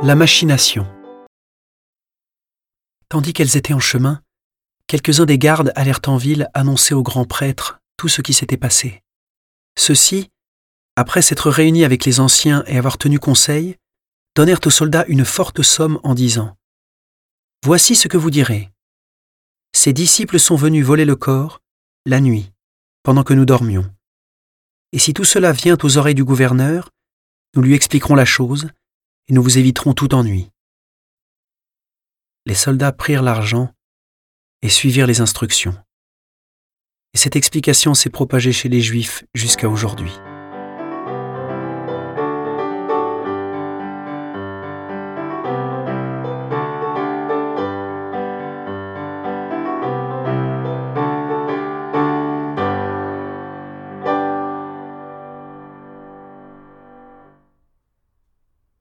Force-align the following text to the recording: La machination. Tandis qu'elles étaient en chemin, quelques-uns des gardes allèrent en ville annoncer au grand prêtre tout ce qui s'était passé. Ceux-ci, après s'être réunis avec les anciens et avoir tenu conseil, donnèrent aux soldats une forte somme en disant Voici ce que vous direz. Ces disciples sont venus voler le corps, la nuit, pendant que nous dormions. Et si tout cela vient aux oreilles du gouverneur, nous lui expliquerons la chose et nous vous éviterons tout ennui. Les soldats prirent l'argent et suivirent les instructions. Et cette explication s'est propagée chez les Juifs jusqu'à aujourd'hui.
La 0.00 0.14
machination. 0.14 0.86
Tandis 3.08 3.32
qu'elles 3.32 3.56
étaient 3.56 3.74
en 3.74 3.80
chemin, 3.80 4.22
quelques-uns 4.86 5.24
des 5.24 5.38
gardes 5.38 5.72
allèrent 5.74 6.02
en 6.06 6.16
ville 6.16 6.48
annoncer 6.54 6.94
au 6.94 7.02
grand 7.02 7.24
prêtre 7.24 7.80
tout 7.96 8.06
ce 8.06 8.22
qui 8.22 8.32
s'était 8.32 8.56
passé. 8.56 9.02
Ceux-ci, 9.76 10.30
après 10.94 11.20
s'être 11.20 11.50
réunis 11.50 11.84
avec 11.84 12.04
les 12.04 12.20
anciens 12.20 12.62
et 12.68 12.78
avoir 12.78 12.96
tenu 12.96 13.18
conseil, 13.18 13.74
donnèrent 14.36 14.64
aux 14.64 14.70
soldats 14.70 15.04
une 15.08 15.24
forte 15.24 15.62
somme 15.62 15.98
en 16.04 16.14
disant 16.14 16.56
Voici 17.64 17.96
ce 17.96 18.06
que 18.06 18.16
vous 18.16 18.30
direz. 18.30 18.70
Ces 19.74 19.92
disciples 19.92 20.38
sont 20.38 20.54
venus 20.54 20.86
voler 20.86 21.06
le 21.06 21.16
corps, 21.16 21.60
la 22.06 22.20
nuit, 22.20 22.52
pendant 23.02 23.24
que 23.24 23.34
nous 23.34 23.46
dormions. 23.46 23.92
Et 24.92 25.00
si 25.00 25.12
tout 25.12 25.24
cela 25.24 25.50
vient 25.50 25.76
aux 25.82 25.98
oreilles 25.98 26.14
du 26.14 26.24
gouverneur, 26.24 26.90
nous 27.56 27.62
lui 27.62 27.74
expliquerons 27.74 28.14
la 28.14 28.24
chose 28.24 28.68
et 29.28 29.32
nous 29.32 29.42
vous 29.42 29.58
éviterons 29.58 29.92
tout 29.92 30.14
ennui. 30.14 30.50
Les 32.46 32.54
soldats 32.54 32.92
prirent 32.92 33.22
l'argent 33.22 33.72
et 34.62 34.68
suivirent 34.68 35.06
les 35.06 35.20
instructions. 35.20 35.76
Et 37.14 37.18
cette 37.18 37.36
explication 37.36 37.94
s'est 37.94 38.10
propagée 38.10 38.52
chez 38.52 38.68
les 38.68 38.80
Juifs 38.80 39.24
jusqu'à 39.34 39.68
aujourd'hui. 39.68 40.12